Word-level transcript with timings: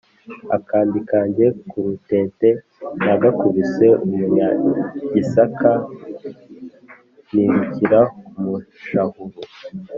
,akambi 0.57 0.99
kanjye 1.09 1.45
k’urutete 1.69 2.49
nagakubise 3.05 3.87
umunyagisaka, 4.05 5.71
nirukira 7.33 7.99
kumushahura 8.33 9.37